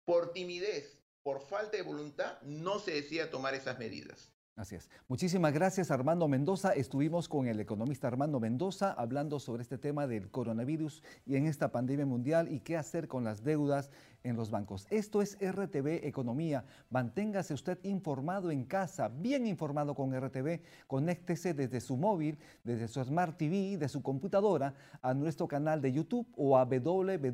por 0.05 0.33
timidez, 0.33 1.00
por 1.23 1.41
falta 1.41 1.77
de 1.77 1.83
voluntad, 1.83 2.41
no 2.43 2.79
se 2.79 2.93
decía 2.93 3.31
tomar 3.31 3.55
esas 3.55 3.79
medidas. 3.79 4.33
Así 4.57 4.75
es. 4.75 4.91
Muchísimas 5.09 5.55
gracias 5.55 5.91
Armando 5.91 6.29
Mendoza. 6.29 6.75
Estuvimos 6.75 7.31
con 7.31 7.47
el 7.47 7.61
economista 7.61 8.09
Armando 8.09 8.41
Mendoza 8.41 8.93
hablando 8.93 9.41
sobre 9.41 9.63
este 9.63 9.79
tema 9.79 10.07
del 10.07 10.31
coronavirus 10.31 11.03
y 11.25 11.37
en 11.37 11.47
esta 11.47 11.73
pandemia 11.73 12.05
mundial 12.05 12.53
y 12.53 12.61
qué 12.61 12.77
hacer 12.77 13.09
con 13.09 13.25
las 13.25 13.43
deudas 13.43 13.91
en 14.23 14.37
los 14.37 14.51
bancos. 14.51 14.87
Esto 14.91 15.23
es 15.23 15.39
RTV 15.41 16.07
Economía. 16.07 16.65
Manténgase 16.91 17.55
usted 17.55 17.79
informado 17.85 18.51
en 18.51 18.65
casa, 18.65 19.09
bien 19.09 19.47
informado 19.47 19.95
con 19.95 20.15
RTV. 20.15 20.61
Conéctese 20.87 21.55
desde 21.55 21.81
su 21.81 21.97
móvil, 21.97 22.39
desde 22.65 22.89
su 22.89 23.03
Smart 23.03 23.37
TV, 23.37 23.77
de 23.79 23.89
su 23.89 24.03
computadora, 24.03 24.75
a 25.03 25.15
nuestro 25.15 25.49
canal 25.49 25.81
de 25.81 25.93
YouTube 25.93 26.27
o 26.37 26.59
a 26.59 26.65
www.rdb.pe 26.65 27.31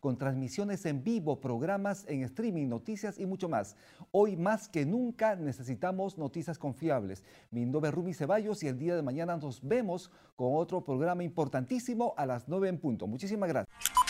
con 0.00 0.16
transmisiones 0.16 0.86
en 0.86 1.02
vivo, 1.02 1.40
programas 1.40 2.04
en 2.08 2.22
streaming, 2.22 2.68
noticias 2.68 3.18
y 3.18 3.26
mucho 3.26 3.48
más. 3.48 3.76
Hoy 4.12 4.36
más 4.36 4.68
que 4.68 4.86
nunca 4.86 5.36
necesitamos 5.36 6.18
noticias 6.18 6.58
confiables. 6.58 7.24
Mi 7.50 7.64
nombre 7.66 7.88
es 7.88 7.94
Rumi 7.94 8.14
Ceballos 8.14 8.62
y 8.62 8.68
el 8.68 8.78
día 8.78 8.94
de 8.94 9.02
mañana 9.02 9.36
nos 9.36 9.66
vemos 9.66 10.10
con 10.36 10.54
otro 10.54 10.82
programa 10.82 11.22
importantísimo 11.22 12.14
a 12.16 12.26
las 12.26 12.48
9 12.48 12.68
en 12.68 12.78
punto. 12.78 13.06
Muchísimas 13.06 13.48
gracias. 13.48 14.09